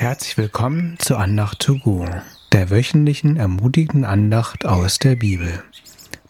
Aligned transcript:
Herzlich 0.00 0.38
willkommen 0.38 0.96
zu 0.98 1.18
Andacht 1.18 1.58
to 1.58 1.76
go, 1.76 2.06
der 2.52 2.70
wöchentlichen 2.70 3.36
ermutigenden 3.36 4.06
Andacht 4.06 4.64
aus 4.64 4.98
der 4.98 5.14
Bibel. 5.14 5.62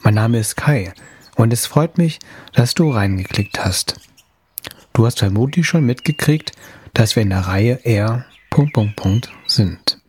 Mein 0.00 0.14
Name 0.14 0.41
ist 0.41 0.57
Kai 0.57 0.93
und 1.36 1.53
es 1.53 1.66
freut 1.66 1.96
mich, 1.96 2.18
dass 2.53 2.75
du 2.75 2.91
reingeklickt 2.91 3.64
hast. 3.64 3.95
Du 4.93 5.07
hast 5.07 5.21
vermutlich 5.21 5.68
schon 5.68 5.86
mitgekriegt, 5.86 6.50
dass 6.95 7.14
wir 7.14 7.22
in 7.22 7.30
der 7.30 7.46
Reihe 7.46 7.85
R. 7.85 8.25
sind. 9.46 10.00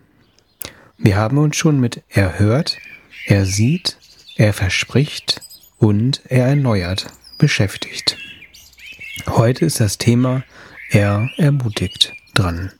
Wir 0.98 1.16
haben 1.18 1.38
uns 1.38 1.56
schon 1.56 1.80
mit 1.80 2.02
er 2.10 2.40
hört, 2.40 2.80
er 3.28 3.46
sieht, 3.46 4.00
er 4.38 4.54
verspricht 4.54 5.40
und 5.78 6.24
er 6.30 6.48
erneuert 6.48 7.14
beschäftigt. 7.38 8.18
Heute 9.28 9.66
ist 9.66 9.80
das 9.80 10.00
Thema 10.00 10.42
er 10.90 11.30
ermutigt 11.38 12.12
dran. 12.34 12.72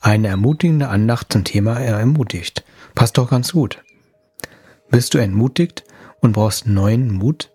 Eine 0.00 0.28
ermutigende 0.28 0.88
Andacht 0.88 1.30
zum 1.30 1.44
Thema 1.44 1.78
er 1.78 1.98
ermutigt. 1.98 2.64
Passt 2.94 3.18
doch 3.18 3.28
ganz 3.28 3.52
gut. 3.52 3.84
Bist 4.90 5.12
du 5.12 5.18
entmutigt 5.18 5.84
und 6.20 6.32
brauchst 6.32 6.66
neuen 6.66 7.12
Mut? 7.12 7.50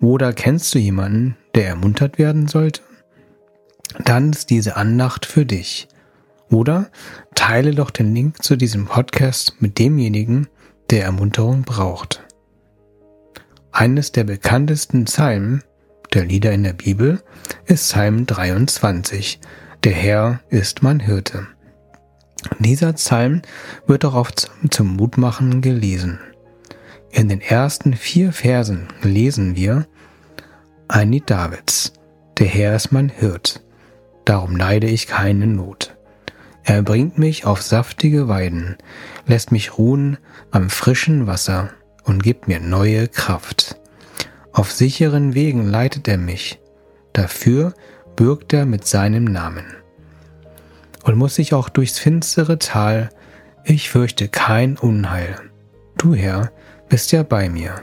Oder 0.00 0.32
kennst 0.32 0.74
du 0.74 0.78
jemanden, 0.78 1.36
der 1.54 1.68
ermuntert 1.68 2.18
werden 2.18 2.48
sollte? 2.48 2.80
Dann 4.04 4.30
ist 4.30 4.48
diese 4.48 4.76
Andacht 4.76 5.26
für 5.26 5.44
dich. 5.44 5.88
Oder 6.48 6.90
teile 7.34 7.74
doch 7.74 7.90
den 7.90 8.14
Link 8.14 8.42
zu 8.42 8.56
diesem 8.56 8.86
Podcast 8.86 9.60
mit 9.60 9.78
demjenigen, 9.78 10.48
der 10.88 11.04
Ermunterung 11.04 11.62
braucht. 11.62 12.22
Eines 13.70 14.12
der 14.12 14.24
bekanntesten 14.24 15.04
Psalmen 15.04 15.62
der 16.14 16.24
Lieder 16.24 16.52
in 16.52 16.64
der 16.64 16.72
Bibel 16.72 17.22
ist 17.66 17.90
Psalm 17.90 18.26
23, 18.26 19.40
der 19.84 19.92
Herr 19.92 20.40
ist 20.50 20.82
mein 20.82 21.00
Hirte. 21.00 21.46
Dieser 22.58 22.92
Psalm 22.92 23.42
wird 23.86 24.04
auch 24.04 24.14
oft 24.14 24.50
zum 24.70 24.96
Mutmachen 24.96 25.62
gelesen. 25.62 26.18
In 27.10 27.28
den 27.28 27.40
ersten 27.40 27.94
vier 27.94 28.32
Versen 28.32 28.88
lesen 29.02 29.56
wir 29.56 29.86
ein 30.88 31.12
Lied 31.12 31.30
Davids. 31.30 31.94
Der 32.38 32.46
Herr 32.46 32.76
ist 32.76 32.92
mein 32.92 33.08
Hirt, 33.08 33.62
darum 34.24 34.56
leide 34.56 34.86
ich 34.86 35.06
keine 35.06 35.46
Not. 35.46 35.96
Er 36.62 36.82
bringt 36.82 37.18
mich 37.18 37.46
auf 37.46 37.62
saftige 37.62 38.28
Weiden, 38.28 38.76
lässt 39.26 39.50
mich 39.50 39.78
ruhen 39.78 40.18
am 40.50 40.68
frischen 40.68 41.26
Wasser 41.26 41.70
und 42.04 42.22
gibt 42.22 42.48
mir 42.48 42.60
neue 42.60 43.08
Kraft. 43.08 43.80
Auf 44.52 44.72
sicheren 44.72 45.34
Wegen 45.34 45.66
leitet 45.66 46.06
er 46.06 46.18
mich, 46.18 46.60
dafür 47.12 47.72
bürgt 48.20 48.52
er 48.52 48.66
mit 48.66 48.86
seinem 48.86 49.24
Namen. 49.24 49.64
Und 51.04 51.16
muss 51.16 51.38
ich 51.38 51.54
auch 51.54 51.70
durchs 51.70 51.98
finstere 51.98 52.58
Tal, 52.58 53.08
ich 53.64 53.88
fürchte 53.88 54.28
kein 54.28 54.76
Unheil. 54.76 55.36
Du 55.96 56.14
Herr 56.14 56.52
bist 56.90 57.12
ja 57.12 57.22
bei 57.22 57.48
mir. 57.48 57.76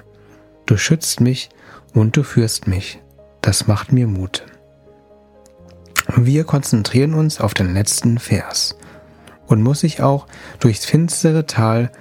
Du 0.67 0.77
schützt 0.77 1.21
mich 1.21 1.49
und 1.95 2.15
du 2.17 2.21
führst 2.21 2.67
mich. 2.67 3.01
Das 3.41 3.65
macht 3.65 3.91
mir 3.91 4.05
Mut. 4.05 4.45
Wir 6.15 6.43
konzentrieren 6.43 7.15
uns 7.15 7.41
auf 7.41 7.55
den 7.55 7.73
letzten 7.73 8.19
Vers. 8.19 8.77
Und 9.47 9.63
muss 9.63 9.81
ich 9.81 10.03
auch 10.03 10.27
durchs 10.59 10.85
finstere 10.85 11.47
Tal, 11.47 11.91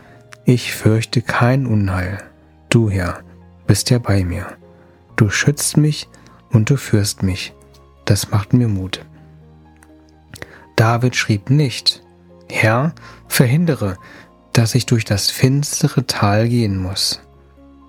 ich 0.44 0.74
fürchte 0.74 1.22
kein 1.22 1.66
Unheil. 1.66 2.18
Du 2.68 2.90
Herr 2.90 3.20
bist 3.66 3.88
ja 3.88 3.98
bei 3.98 4.26
mir. 4.26 4.44
Du 5.16 5.30
schützt 5.30 5.78
mich 5.78 6.06
und 6.50 6.68
du 6.68 6.76
führst 6.76 7.22
mich 7.22 7.55
das 8.06 8.30
macht 8.30 8.54
mir 8.54 8.68
Mut. 8.68 9.04
David 10.76 11.16
schrieb 11.16 11.50
nicht, 11.50 12.02
Herr, 12.48 12.94
verhindere, 13.28 13.96
dass 14.52 14.74
ich 14.74 14.86
durch 14.86 15.04
das 15.04 15.30
finstere 15.30 16.06
Tal 16.06 16.48
gehen 16.48 16.78
muss. 16.78 17.20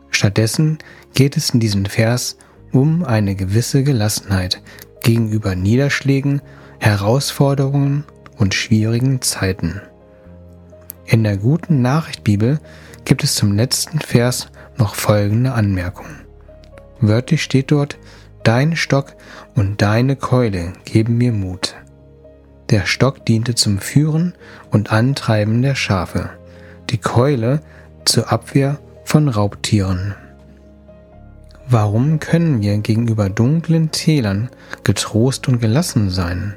Stattdessen 0.09 0.79
geht 1.13 1.38
es 1.38 1.51
in 1.51 1.59
diesem 1.59 1.85
Vers 1.85 2.38
um 2.72 3.06
eine 3.06 3.35
gewisse 3.35 3.83
Gelassenheit 3.83 4.61
gegenüber 5.03 5.56
Niederschlägen, 5.56 6.41
Herausforderungen 6.79 8.03
und 8.38 8.53
schwierigen 8.53 9.22
Zeiten. 9.22 9.81
In 11.06 11.23
der 11.23 11.38
guten 11.38 11.81
Nachricht 11.81 12.23
Bibel 12.23 12.59
gibt 13.06 13.23
es 13.23 13.35
zum 13.35 13.53
letzten 13.53 14.00
Vers 14.00 14.47
noch 14.77 14.95
folgende 14.95 15.53
Anmerkung. 15.53 16.07
Wörtlich 17.00 17.44
steht 17.44 17.72
dort, 17.72 17.97
Dein 18.47 18.77
Stock 18.77 19.13
und 19.57 19.81
deine 19.81 20.16
Keule 20.16 20.73
geben 20.85 21.18
mir 21.18 21.34
Mut. 21.34 21.75
Der 22.69 22.85
Stock 22.85 23.25
diente 23.25 23.56
zum 23.56 23.79
Führen 23.79 24.34
und 24.72 24.91
Antreiben 24.91 25.62
der 25.62 25.73
Schafe, 25.73 26.29
die 26.91 27.00
Keule 27.00 27.62
zur 28.06 28.31
Abwehr 28.31 28.79
von 29.03 29.28
Raubtieren. 29.28 30.16
Warum 31.68 32.19
können 32.19 32.62
wir 32.62 32.78
gegenüber 32.78 33.29
dunklen 33.29 33.91
Tälern 33.91 34.50
getrost 34.84 35.47
und 35.47 35.59
gelassen 35.59 36.12
sein? 36.12 36.56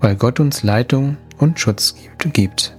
Weil 0.00 0.16
Gott 0.16 0.40
uns 0.40 0.62
Leitung 0.62 1.16
und 1.38 1.60
Schutz 1.60 1.94
gibt. 2.32 2.76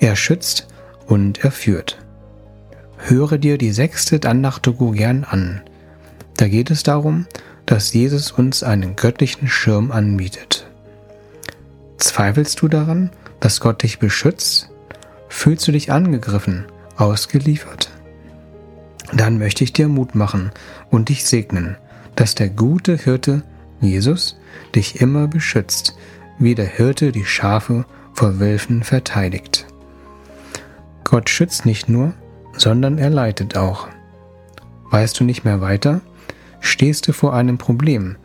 Er 0.00 0.16
schützt 0.16 0.66
und 1.06 1.44
er 1.44 1.52
führt. 1.52 1.98
Höre 2.98 3.38
dir 3.38 3.58
die 3.58 3.72
sechste 3.72 4.28
Andacht 4.28 4.68
gern 4.92 5.24
an. 5.24 5.62
Da 6.36 6.48
geht 6.48 6.70
es 6.70 6.82
darum, 6.82 7.26
dass 7.66 7.92
Jesus 7.92 8.30
uns 8.30 8.62
einen 8.62 8.96
göttlichen 8.96 9.48
Schirm 9.48 9.90
anbietet. 9.90 10.68
Zweifelst 11.98 12.62
du 12.62 12.68
daran, 12.68 13.10
dass 13.40 13.60
Gott 13.60 13.82
dich 13.82 13.98
beschützt? 13.98 14.70
Fühlst 15.28 15.66
du 15.66 15.72
dich 15.72 15.92
angegriffen, 15.92 16.66
ausgeliefert? 16.96 17.90
Dann 19.12 19.38
möchte 19.38 19.64
ich 19.64 19.72
dir 19.72 19.88
Mut 19.88 20.14
machen 20.14 20.50
und 20.90 21.08
dich 21.08 21.24
segnen, 21.24 21.76
dass 22.14 22.34
der 22.34 22.48
gute 22.48 22.96
Hirte, 22.96 23.42
Jesus, 23.80 24.38
dich 24.74 25.00
immer 25.00 25.28
beschützt, 25.28 25.96
wie 26.38 26.54
der 26.54 26.66
Hirte 26.66 27.12
die 27.12 27.24
Schafe 27.24 27.84
vor 28.12 28.40
Wölfen 28.40 28.82
verteidigt. 28.82 29.66
Gott 31.04 31.28
schützt 31.28 31.66
nicht 31.66 31.88
nur, 31.88 32.14
sondern 32.56 32.98
er 32.98 33.10
leitet 33.10 33.56
auch. 33.56 33.88
Weißt 34.90 35.20
du 35.20 35.24
nicht 35.24 35.44
mehr 35.44 35.60
weiter? 35.60 36.00
Stehst 36.66 37.06
du 37.06 37.12
vor 37.12 37.32
einem 37.32 37.58
Problem 37.58 38.16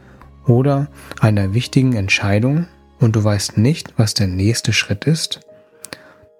oder 0.47 0.89
einer 1.19 1.53
wichtigen 1.53 1.93
Entscheidung 1.93 2.67
und 2.99 3.15
du 3.15 3.23
weißt 3.23 3.57
nicht, 3.59 3.93
was 3.97 4.15
der 4.15 4.25
nächste 4.25 4.73
Schritt 4.73 5.05
ist? 5.05 5.41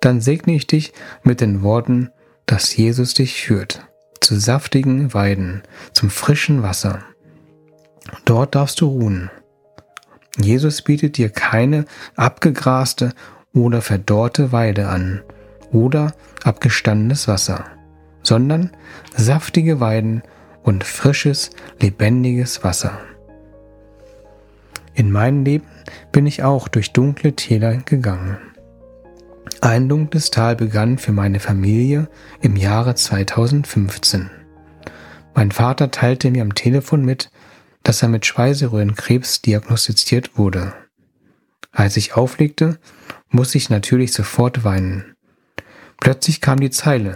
Dann 0.02 0.20
segne 0.20 0.56
ich 0.56 0.66
dich 0.66 0.94
mit 1.22 1.42
den 1.42 1.62
Worten, 1.62 2.10
dass 2.48 2.76
Jesus 2.76 3.14
dich 3.14 3.44
führt, 3.44 3.86
zu 4.20 4.36
saftigen 4.40 5.14
Weiden, 5.14 5.62
zum 5.94 6.10
frischen 6.10 6.64
Wasser. 6.64 7.04
Dort 8.26 8.56
darfst 8.56 8.82
du 8.82 8.88
ruhen. 8.88 9.30
Jesus 10.40 10.82
bietet 10.82 11.18
dir 11.18 11.30
keine 11.30 11.86
abgegraste 12.16 13.14
oder 13.54 13.84
verdorrte 13.84 14.52
Weide 14.52 14.88
an 14.88 15.22
oder 15.72 16.16
abgestandenes 16.44 17.28
Wasser, 17.28 17.66
sondern 18.24 18.72
saftige 19.16 19.80
Weiden 19.80 20.24
und 20.64 20.84
frisches, 20.84 21.52
lebendiges 21.80 22.64
Wasser. 22.64 23.00
In 24.94 25.12
meinem 25.12 25.44
Leben 25.44 25.68
bin 26.12 26.26
ich 26.28 26.44
auch 26.44 26.68
durch 26.68 26.92
dunkle 26.92 27.36
Täler 27.36 27.78
gegangen. 27.78 28.38
Ein 29.62 29.90
dunkles 29.90 30.32
Tal 30.32 30.56
begann 30.56 30.98
für 30.98 31.12
meine 31.12 31.40
Familie 31.40 32.10
im 32.42 32.56
Jahre 32.56 32.96
2015. 32.96 34.30
Mein 35.34 35.52
Vater 35.52 35.92
teilte 35.92 36.30
mir 36.30 36.42
am 36.42 36.56
Telefon 36.56 37.06
mit, 37.06 37.32
dass 37.84 38.02
er 38.02 38.10
mit 38.10 38.26
Speiseröhrenkrebs 38.26 39.42
diagnostiziert 39.42 40.38
wurde. 40.38 40.74
Als 41.72 41.96
ich 41.96 42.16
auflegte, 42.16 42.80
musste 43.30 43.58
ich 43.58 43.70
natürlich 43.70 44.14
sofort 44.14 44.64
weinen. 44.64 45.16
Plötzlich 46.00 46.42
kam 46.42 46.60
die 46.60 46.70
Zeile, 46.70 47.16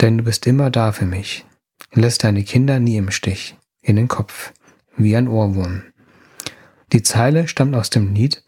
denn 0.00 0.18
du 0.18 0.24
bist 0.24 0.46
immer 0.46 0.70
da 0.70 0.92
für 0.92 1.04
mich 1.04 1.44
lässt 1.92 2.24
deine 2.24 2.42
Kinder 2.44 2.80
nie 2.80 2.96
im 2.96 3.10
Stich, 3.10 3.56
in 3.80 3.96
den 3.96 4.08
Kopf, 4.08 4.52
wie 4.96 5.16
ein 5.16 5.28
Ohrwurm. 5.28 5.82
Die 6.92 7.02
Zeile 7.02 7.48
stammt 7.48 7.74
aus 7.74 7.90
dem 7.90 8.14
Lied 8.14 8.42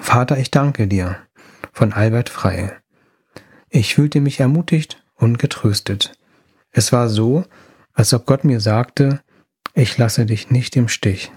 Vater, 0.00 0.38
ich 0.38 0.50
danke 0.50 0.86
dir 0.86 1.16
von 1.72 1.92
Albert 1.92 2.28
Frey. 2.28 2.70
Ich 3.68 3.94
fühlte 3.94 4.20
mich 4.20 4.40
ermutigt 4.40 5.02
und 5.16 5.38
getröstet. 5.38 6.12
Es 6.70 6.92
war 6.92 7.08
so, 7.08 7.44
als 7.92 8.14
ob 8.14 8.26
Gott 8.26 8.44
mir 8.44 8.60
sagte, 8.60 9.20
ich 9.74 9.98
lasse 9.98 10.24
dich 10.24 10.50
nicht 10.50 10.76
im 10.76 10.88
Stich, 10.88 11.30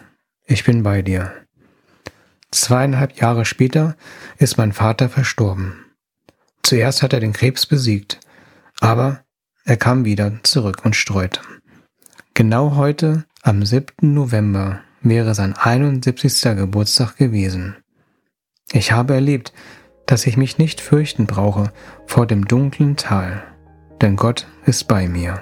ich 0.45 0.63
bin 0.63 0.83
bei 0.83 1.01
dir. 1.01 1.33
Zweieinhalb 2.51 3.19
Jahre 3.19 3.45
später 3.45 3.97
ist 4.37 4.57
mein 4.57 4.71
Vater 4.71 5.09
verstorben. 5.09 5.85
Zuerst 6.63 7.01
hat 7.03 7.13
er 7.13 7.19
den 7.19 7.33
Krebs 7.33 7.65
besiegt, 7.65 8.19
aber 8.79 9.24
er 9.67 9.77
kam 9.77 10.05
wieder 10.05 10.31
zurück 10.43 10.85
und 10.85 10.95
streute. 10.95 11.41
Genau 12.35 12.75
heute, 12.75 13.25
am 13.41 13.65
7. 13.65 14.13
November, 14.13 14.81
wäre 15.01 15.33
sein 15.33 15.55
71. 15.57 16.55
Geburtstag 16.55 17.17
gewesen. 17.17 17.75
Ich 18.71 18.91
habe 18.91 19.15
erlebt, 19.15 19.53
dass 20.05 20.27
ich 20.27 20.37
mich 20.37 20.59
nicht 20.59 20.81
fürchten 20.81 21.25
brauche 21.25 21.71
vor 22.05 22.27
dem 22.27 22.45
dunklen 22.45 22.95
Tal, 22.95 23.43
denn 24.01 24.15
Gott 24.15 24.45
ist 24.67 24.87
bei 24.87 25.07
mir. 25.07 25.41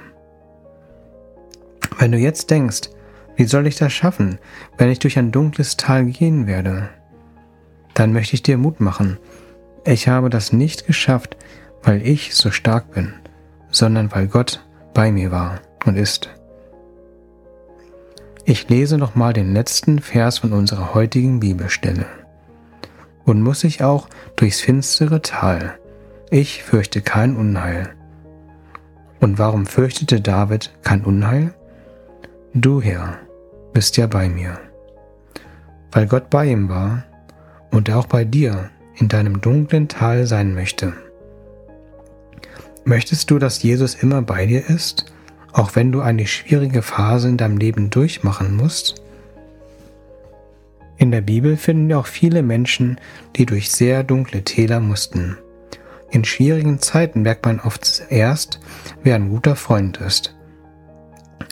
Wenn 2.00 2.14
du 2.14 2.18
jetzt 2.18 2.50
denkst, 2.50 2.90
wie 3.36 3.46
soll 3.46 3.68
ich 3.68 3.76
das 3.76 3.92
schaffen, 3.92 4.40
wenn 4.78 4.90
ich 4.90 5.00
durch 5.00 5.20
ein 5.20 5.34
dunkles 5.34 5.76
Tal 5.76 6.06
gehen 6.06 6.48
werde? 6.48 6.90
Dann 7.94 8.14
möchte 8.14 8.36
ich 8.36 8.44
dir 8.44 8.58
Mut 8.58 8.80
machen. 8.80 9.18
Ich 9.84 10.08
habe 10.08 10.30
das 10.30 10.54
nicht 10.54 10.88
geschafft, 10.88 11.36
weil 11.82 12.08
ich 12.08 12.34
so 12.36 12.52
stark 12.52 12.94
bin, 12.94 13.14
sondern 13.74 14.14
weil 14.14 14.28
Gott 14.28 14.64
bei 14.94 15.12
mir 15.12 15.32
war 15.32 15.60
und 15.86 15.98
ist. 15.98 16.30
Ich 18.46 18.70
lese 18.70 18.98
nochmal 18.98 19.34
den 19.34 19.54
letzten 19.54 20.00
Vers 20.00 20.40
von 20.40 20.54
unserer 20.54 20.94
heutigen 20.94 21.40
Bibelstelle. 21.40 22.06
Und 23.26 23.42
muss 23.42 23.64
ich 23.64 23.84
auch 23.84 24.08
durchs 24.36 24.62
finstere 24.62 25.22
Tal, 25.22 25.78
ich 26.30 26.64
fürchte 26.64 27.02
kein 27.02 27.36
Unheil. 27.36 27.96
Und 29.20 29.40
warum 29.40 29.66
fürchtete 29.66 30.20
David 30.20 30.74
kein 30.84 31.06
Unheil? 31.06 31.54
Du, 32.54 32.82
Herr, 32.82 33.20
bist 33.72 33.98
ja 33.98 34.08
bei 34.08 34.28
mir. 34.28 34.60
Weil 35.92 36.08
Gott 36.08 36.30
bei 36.30 36.48
ihm 36.48 36.70
war 36.70 37.06
und 37.72 37.90
auch 37.92 38.06
bei 38.06 38.26
dir 38.26 38.70
in 38.96 39.08
deinem 39.08 39.42
dunklen 39.42 39.88
Tal 39.88 40.28
sein 40.28 40.54
möchte. 40.54 40.94
Möchtest 42.86 43.32
du, 43.32 43.40
dass 43.40 43.64
Jesus 43.64 43.96
immer 43.96 44.22
bei 44.22 44.46
dir 44.46 44.70
ist, 44.70 45.06
auch 45.54 45.76
wenn 45.76 45.92
du 45.92 46.02
eine 46.02 46.28
schwierige 46.28 46.82
Phase 46.82 47.30
in 47.30 47.38
deinem 47.38 47.58
Leben 47.58 47.90
durchmachen 47.90 48.56
musst? 48.56 49.02
In 50.98 51.12
der 51.12 51.22
Bibel 51.22 51.58
finden 51.58 51.88
wir 51.88 52.00
auch 52.00 52.08
viele 52.08 52.44
Menschen, 52.44 53.00
die 53.36 53.46
durch 53.46 53.72
sehr 53.72 54.04
dunkle 54.04 54.44
Täler 54.44 54.80
mussten. 54.80 55.38
In 56.12 56.26
schwierigen 56.26 56.80
Zeiten 56.80 57.22
merkt 57.22 57.46
man 57.46 57.60
oft 57.60 58.04
erst, 58.10 58.60
wer 59.02 59.16
ein 59.16 59.30
guter 59.30 59.56
Freund 59.56 59.98
ist. 59.98 60.36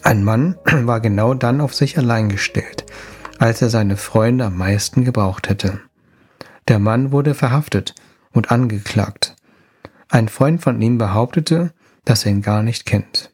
Ein 0.04 0.24
Mann 0.24 0.58
war 0.66 1.00
genau 1.00 1.34
dann 1.34 1.62
auf 1.62 1.74
sich 1.74 1.98
allein 1.98 2.30
gestellt, 2.30 2.86
als 3.40 3.62
er 3.62 3.70
seine 3.70 3.98
Freunde 3.98 4.46
am 4.46 4.58
meisten 4.58 5.06
gebraucht 5.06 5.50
hätte. 5.50 5.80
Der 6.68 6.80
Mann 6.80 7.12
wurde 7.12 7.34
verhaftet 7.34 7.96
und 8.34 8.52
angeklagt. 8.52 9.36
Ein 10.12 10.28
Freund 10.28 10.62
von 10.62 10.82
ihm 10.82 10.98
behauptete, 10.98 11.74
dass 12.04 12.26
er 12.26 12.34
ihn 12.34 12.42
gar 12.42 12.64
nicht 12.64 12.86
kennt. 12.86 13.34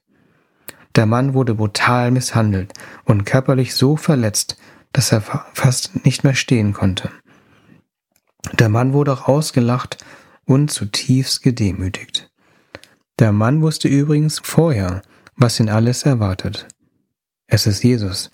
Der 0.96 1.08
Mann 1.08 1.34
wurde 1.34 1.56
brutal 1.56 2.12
misshandelt 2.12 2.72
und 3.04 3.26
körperlich 3.26 3.74
so 3.74 3.98
verletzt, 3.98 4.58
dass 4.94 5.12
er 5.12 5.22
fast 5.22 6.06
nicht 6.06 6.24
mehr 6.24 6.36
stehen 6.36 6.74
konnte. 6.74 7.10
Der 8.54 8.70
Mann 8.70 8.94
wurde 8.94 9.12
auch 9.12 9.28
ausgelacht 9.28 9.98
und 10.46 10.70
zutiefst 10.70 11.42
gedemütigt. 11.42 12.32
Der 13.18 13.32
Mann 13.32 13.64
wusste 13.64 13.88
übrigens 13.88 14.40
vorher, 14.44 15.02
was 15.36 15.60
ihn 15.60 15.70
alles 15.70 16.04
erwartet. 16.04 16.68
Es 17.48 17.66
ist 17.66 17.84
Jesus. 17.84 18.30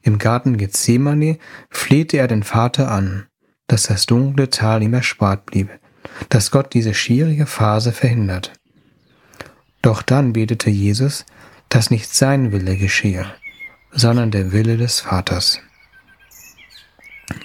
Im 0.00 0.18
Garten 0.18 0.58
Gethsemane 0.58 1.38
flehte 1.70 2.18
er 2.18 2.28
den 2.28 2.44
Vater 2.44 2.92
an, 2.92 3.26
dass 3.66 3.84
das 3.84 4.06
dunkle 4.06 4.48
Tal 4.48 4.80
ihm 4.84 4.94
erspart 4.94 5.46
blieb, 5.46 5.70
dass 6.28 6.50
Gott 6.50 6.74
diese 6.74 6.94
schwierige 6.94 7.46
Phase 7.46 7.92
verhindert. 7.92 8.52
Doch 9.82 10.02
dann 10.02 10.32
betete 10.32 10.70
Jesus, 10.70 11.26
dass 11.68 11.90
nicht 11.90 12.14
sein 12.14 12.52
Wille 12.52 12.76
geschehe, 12.76 13.26
sondern 13.90 14.30
der 14.30 14.52
Wille 14.52 14.76
des 14.76 15.00
Vaters. 15.00 15.60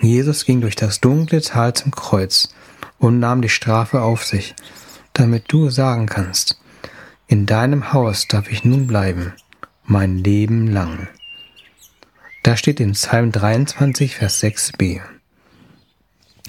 Jesus 0.02 0.46
ging 0.46 0.62
durch 0.62 0.76
das 0.76 1.00
dunkle 1.00 1.42
Tal 1.42 1.74
zum 1.74 1.92
Kreuz 1.92 2.50
und 2.98 3.20
nahm 3.20 3.42
die 3.42 3.50
Strafe 3.50 4.02
auf 4.02 4.26
sich, 4.26 4.56
damit 5.14 5.46
du 5.52 5.70
sagen 5.70 6.06
kannst, 6.06 6.60
in 7.28 7.46
deinem 7.46 7.94
Haus 7.94 8.28
darf 8.28 8.52
ich 8.52 8.64
nun 8.64 8.88
bleiben, 8.88 9.34
mein 9.84 10.18
Leben 10.18 10.68
lang. 10.68 11.08
Da 12.44 12.56
steht 12.56 12.80
in 12.80 12.94
Psalm 12.94 13.32
23, 13.32 14.16
Vers 14.16 14.42
6b. 14.42 15.02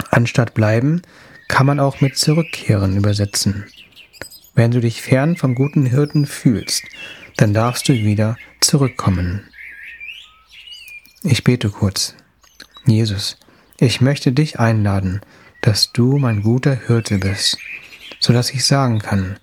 Anstatt 0.09 0.53
bleiben 0.53 1.01
kann 1.51 1.65
man 1.65 1.81
auch 1.81 1.99
mit 1.99 2.17
zurückkehren 2.17 2.95
übersetzen. 2.95 3.65
Wenn 4.55 4.71
du 4.71 4.79
dich 4.79 5.01
fern 5.01 5.35
vom 5.35 5.53
guten 5.53 5.85
Hirten 5.85 6.25
fühlst, 6.25 6.85
dann 7.35 7.53
darfst 7.53 7.89
du 7.89 7.93
wieder 7.93 8.37
zurückkommen. 8.61 9.43
Ich 11.23 11.43
bete 11.43 11.69
kurz. 11.69 12.15
Jesus, 12.85 13.37
ich 13.77 13.99
möchte 13.99 14.31
dich 14.31 14.61
einladen, 14.61 15.19
dass 15.61 15.91
du 15.91 16.17
mein 16.17 16.41
guter 16.41 16.73
Hirte 16.87 17.17
bist, 17.17 17.57
so 18.21 18.31
dass 18.31 18.51
ich 18.51 18.63
sagen 18.63 18.99
kann, 18.99 19.37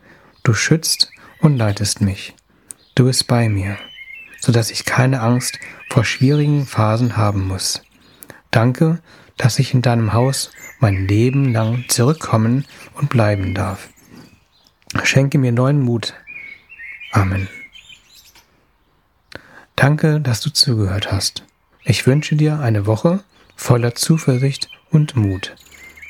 du 0.44 0.54
schützt 0.54 1.10
und 1.40 1.58
leitest 1.58 2.00
mich. 2.00 2.34
Du 2.94 3.04
bist 3.04 3.26
bei 3.26 3.50
mir, 3.50 3.76
so 4.40 4.50
dass 4.50 4.70
ich 4.70 4.86
keine 4.86 5.20
Angst 5.20 5.58
vor 5.90 6.06
schwierigen 6.06 6.64
Phasen 6.64 7.18
haben 7.18 7.46
muss. 7.46 7.82
Danke, 8.50 8.98
dass 9.38 9.58
ich 9.58 9.72
in 9.72 9.80
deinem 9.80 10.12
Haus 10.12 10.50
mein 10.80 11.08
Leben 11.08 11.52
lang 11.52 11.84
zurückkommen 11.88 12.66
und 12.94 13.08
bleiben 13.08 13.54
darf. 13.54 13.88
Schenke 15.04 15.38
mir 15.38 15.52
neuen 15.52 15.80
Mut. 15.80 16.14
Amen. 17.12 17.48
Danke, 19.76 20.20
dass 20.20 20.40
du 20.40 20.50
zugehört 20.50 21.10
hast. 21.10 21.44
Ich 21.84 22.06
wünsche 22.06 22.36
dir 22.36 22.60
eine 22.60 22.86
Woche 22.86 23.20
voller 23.56 23.94
Zuversicht 23.94 24.68
und 24.90 25.16
Mut. 25.16 25.56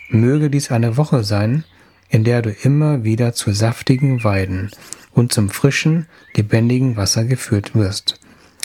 Möge 0.09 0.51
dies 0.51 0.71
eine 0.71 0.97
Woche 0.97 1.23
sein, 1.23 1.65
in 2.09 2.25
der 2.25 2.43
du 2.43 2.51
immer 2.51 3.05
wieder 3.05 3.35
zu 3.35 3.53
saftigen 3.53 4.25
Weiden 4.25 4.71
und 5.13 5.33
zum 5.33 5.51
frischen, 5.51 6.07
lebendigen 6.35 6.97
Wasser 6.97 7.25
geführt 7.25 7.75
wirst. 7.75 8.19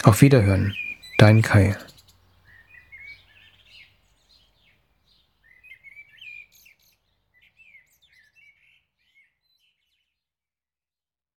Auf 0.03 0.21
Wiederhören, 0.21 0.75
dein 1.17 1.41
Kai. 1.41 1.75